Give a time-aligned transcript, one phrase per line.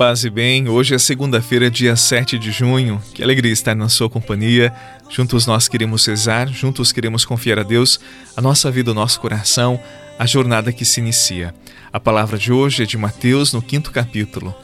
[0.00, 3.02] Paz e bem, hoje é segunda-feira, dia 7 de junho.
[3.12, 4.72] Que alegria estar na sua companhia.
[5.10, 8.00] Juntos nós queremos rezar, juntos queremos confiar a Deus,
[8.34, 9.78] a nossa vida, o nosso coração,
[10.18, 11.54] a jornada que se inicia.
[11.92, 14.54] A palavra de hoje é de Mateus, no quinto capítulo.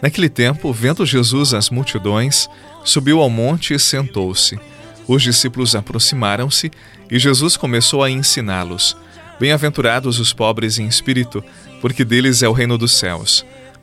[0.00, 2.48] Naquele tempo, vendo Jesus as multidões,
[2.84, 4.60] subiu ao monte e sentou-se.
[5.08, 6.70] Os discípulos aproximaram-se
[7.10, 8.96] e Jesus começou a ensiná-los.
[9.40, 11.42] Bem-aventurados os pobres em espírito,
[11.80, 13.44] porque deles é o reino dos céus.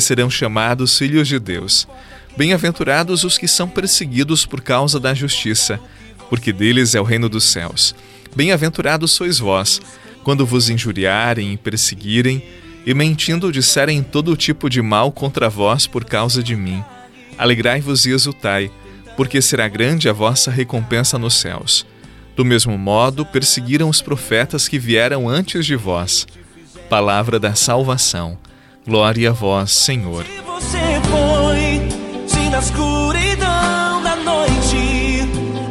[0.00, 1.86] serão chamados filhos de Deus.
[2.36, 5.80] Bem-aventurados os que são perseguidos por causa da justiça,
[6.28, 7.94] porque deles é o reino dos céus.
[8.34, 9.80] Bem-aventurados sois vós,
[10.22, 12.42] quando vos injuriarem e perseguirem,
[12.86, 16.82] e mentindo disserem todo tipo de mal contra vós por causa de mim.
[17.36, 18.70] Alegrai-vos e exultai,
[19.16, 21.84] porque será grande a vossa recompensa nos céus
[22.40, 26.26] do mesmo modo, perseguiram os profetas que vieram antes de vós.
[26.88, 28.38] Palavra da salvação.
[28.86, 30.24] Glória a vós, Senhor.
[30.24, 35.28] Se você foi, se na escuridão da noite,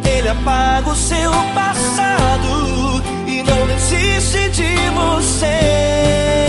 [0.08, 6.49] Ele apaga o seu passado e não desiste de você.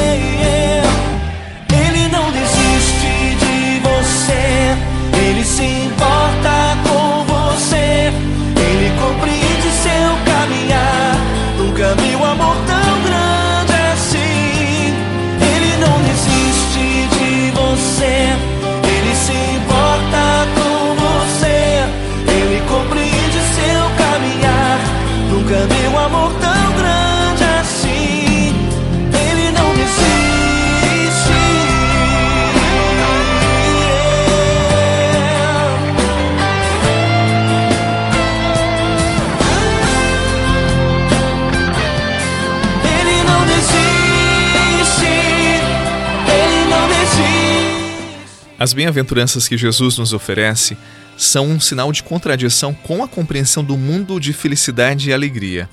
[48.61, 50.77] As bem-aventuranças que Jesus nos oferece
[51.17, 55.67] são um sinal de contradição com a compreensão do mundo de felicidade e alegria.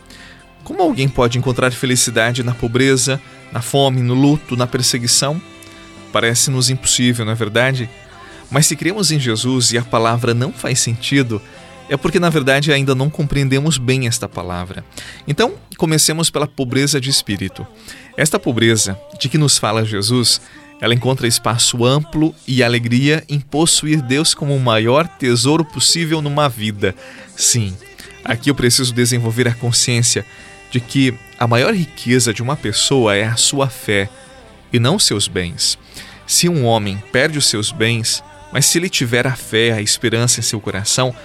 [0.63, 3.19] Como alguém pode encontrar felicidade na pobreza,
[3.51, 5.41] na fome, no luto, na perseguição?
[6.13, 7.89] Parece-nos impossível, não é verdade?
[8.49, 11.41] Mas se cremos em Jesus e a palavra não faz sentido,
[11.89, 14.85] é porque na verdade ainda não compreendemos bem esta palavra.
[15.27, 17.67] Então, comecemos pela pobreza de espírito.
[18.15, 20.39] Esta pobreza de que nos fala Jesus
[20.79, 26.47] ela encontra espaço amplo e alegria em possuir Deus como o maior tesouro possível numa
[26.47, 26.93] vida.
[27.35, 27.75] Sim,
[28.23, 30.25] aqui eu preciso desenvolver a consciência
[30.69, 34.09] de que a maior riqueza de uma pessoa é a sua fé
[34.71, 35.77] e não seus bens.
[36.27, 40.39] Se um homem perde os seus bens, mas se ele tiver a fé, a esperança
[40.39, 41.15] em seu coração,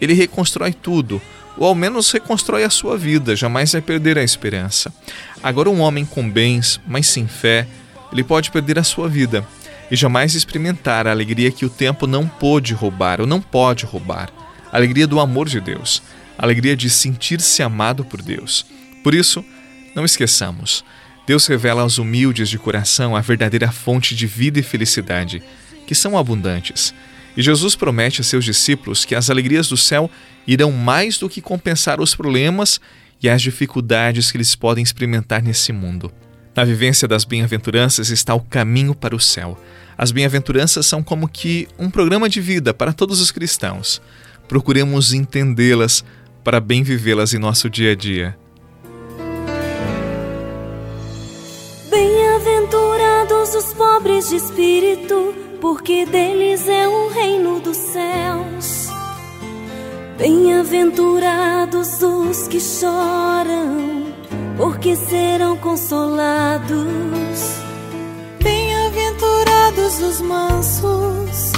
[0.00, 1.20] ele reconstrói tudo,
[1.56, 4.92] ou ao menos reconstrói a sua vida, jamais vai perder a esperança.
[5.42, 7.66] Agora, um homem com bens, mas sem fé,
[8.14, 9.46] ele pode perder a sua vida
[9.90, 14.30] e jamais experimentar a alegria que o tempo não pôde roubar ou não pode roubar
[14.72, 16.02] a alegria do amor de Deus,
[16.36, 18.66] a alegria de sentir-se amado por Deus.
[19.04, 19.44] Por isso,
[19.94, 20.84] não esqueçamos,
[21.26, 25.42] Deus revela aos humildes de coração a verdadeira fonte de vida e felicidade,
[25.86, 26.92] que são abundantes.
[27.36, 30.10] E Jesus promete a seus discípulos que as alegrias do céu
[30.46, 32.80] irão mais do que compensar os problemas
[33.22, 36.12] e as dificuldades que eles podem experimentar nesse mundo.
[36.56, 39.58] Na vivência das bem-aventuranças está o caminho para o céu.
[39.98, 44.00] As bem-aventuranças são como que um programa de vida para todos os cristãos.
[44.46, 46.04] Procuremos entendê-las
[46.44, 48.36] para bem vivê-las em nosso dia a dia.
[51.90, 58.88] Bem-aventurados os pobres de espírito, porque deles é o reino dos céus.
[60.18, 64.13] Bem-aventurados os que choram
[64.56, 66.68] porque serão consolados.
[68.42, 71.52] Bem-aventurados os mansos,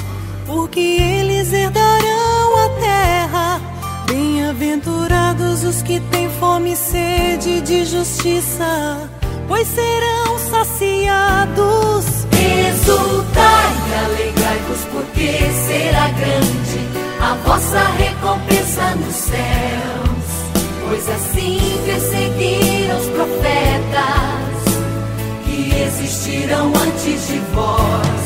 [0.46, 3.60] porque eles herdarão a terra.
[4.08, 4.36] Bem
[5.86, 9.08] que têm fome e sede de justiça,
[9.48, 12.04] pois serão saciados.
[12.32, 16.88] Exultai e alegrai-vos, porque será grande
[17.20, 19.95] a vossa recompensa nos céus.
[20.96, 24.64] Pois assim perseguiram os profetas
[25.44, 28.24] que existiram antes de vós.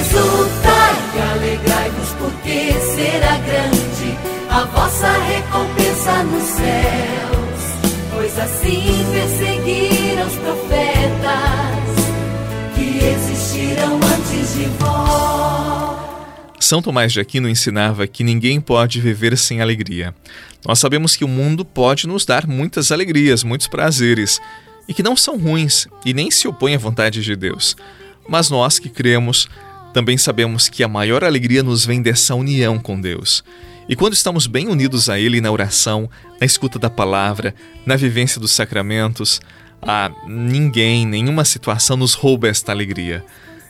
[0.00, 4.18] Exultai e alegrai-vos, porque será grande
[4.48, 7.92] a vossa recompensa nos céus.
[8.14, 11.76] Pois assim perseguiram os profetas
[12.74, 15.45] que existiram antes de vós.
[16.66, 20.12] São Tomás de Aquino ensinava que ninguém pode viver sem alegria.
[20.66, 24.40] Nós sabemos que o mundo pode nos dar muitas alegrias, muitos prazeres,
[24.88, 27.76] e que não são ruins e nem se opõem à vontade de Deus.
[28.28, 29.48] Mas nós que cremos,
[29.94, 33.44] também sabemos que a maior alegria nos vem dessa união com Deus.
[33.88, 36.10] E quando estamos bem unidos a Ele na oração,
[36.40, 37.54] na escuta da palavra,
[37.86, 39.40] na vivência dos sacramentos,
[39.80, 43.24] ah, ninguém, nenhuma situação nos rouba esta alegria.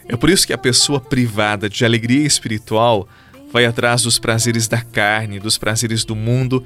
[0.09, 3.09] É por isso que a pessoa privada de alegria espiritual
[3.53, 6.65] vai atrás dos prazeres da carne, dos prazeres do mundo,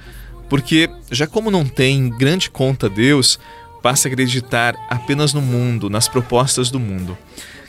[0.48, 3.38] porque, já como não tem em grande conta Deus,
[3.82, 7.16] passa a acreditar apenas no mundo, nas propostas do mundo.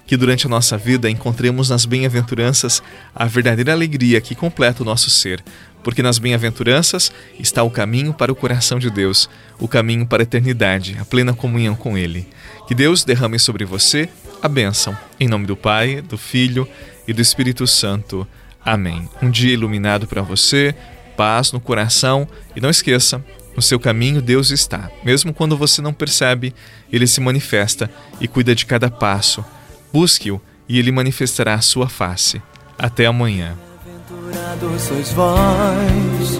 [0.05, 2.81] Que durante a nossa vida encontremos nas bem-aventuranças
[3.15, 5.41] a verdadeira alegria que completa o nosso ser,
[5.83, 9.29] porque nas bem-aventuranças está o caminho para o coração de Deus,
[9.59, 12.27] o caminho para a eternidade, a plena comunhão com Ele.
[12.67, 14.09] Que Deus derrame sobre você
[14.41, 14.97] a bênção.
[15.19, 16.67] Em nome do Pai, do Filho
[17.07, 18.27] e do Espírito Santo.
[18.63, 19.07] Amém.
[19.21, 20.75] Um dia iluminado para você,
[21.15, 23.23] paz no coração e não esqueça,
[23.55, 24.89] no seu caminho Deus está.
[25.03, 26.53] Mesmo quando você não percebe,
[26.91, 27.89] ele se manifesta
[28.19, 29.43] e cuida de cada passo.
[29.91, 32.41] Busque-o e ele manifestará a sua face.
[32.77, 33.57] Até amanhã.
[33.85, 36.37] Bem-aventurados sois vós,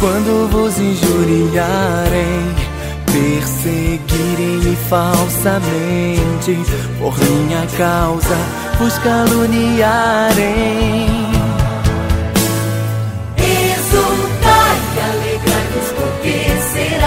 [0.00, 2.67] quando vos injuriarem
[3.12, 6.56] perseguirem-me falsamente
[6.98, 8.36] por minha causa
[8.78, 10.46] vos caluniarem.
[13.36, 16.34] Exultai e alegrai-vos, porque
[16.72, 17.06] será.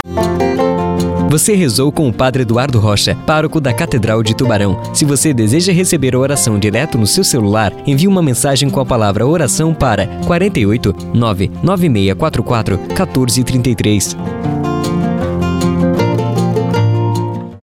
[1.29, 4.81] Você rezou com o Padre Eduardo Rocha, pároco da Catedral de Tubarão.
[4.93, 8.85] Se você deseja receber a oração direto no seu celular, envie uma mensagem com a
[8.85, 14.17] palavra oração para 48 99644 1433.